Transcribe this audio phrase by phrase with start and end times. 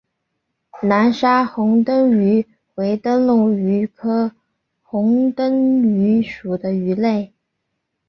[0.81, 4.31] 南沙虹灯鱼为灯笼鱼科
[4.81, 7.31] 虹灯鱼属的鱼类。